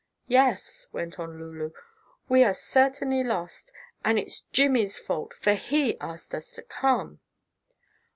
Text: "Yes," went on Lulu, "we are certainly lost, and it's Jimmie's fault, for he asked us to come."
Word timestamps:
"Yes," 0.27 0.87
went 0.91 1.19
on 1.19 1.37
Lulu, 1.37 1.73
"we 2.27 2.43
are 2.43 2.55
certainly 2.55 3.23
lost, 3.23 3.71
and 4.03 4.17
it's 4.17 4.41
Jimmie's 4.51 4.97
fault, 4.97 5.31
for 5.35 5.53
he 5.53 5.95
asked 5.99 6.33
us 6.33 6.55
to 6.55 6.63
come." 6.63 7.19